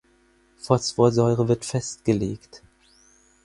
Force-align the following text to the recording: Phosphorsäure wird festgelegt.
Phosphorsäure 0.57 1.47
wird 1.47 1.63
festgelegt. 1.63 2.63